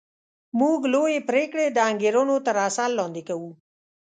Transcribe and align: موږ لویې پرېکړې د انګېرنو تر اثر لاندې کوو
موږ 0.59 0.79
لویې 0.93 1.19
پرېکړې 1.29 1.65
د 1.71 1.77
انګېرنو 1.89 2.35
تر 2.45 2.55
اثر 2.67 2.89
لاندې 2.99 3.21
کوو 3.29 3.51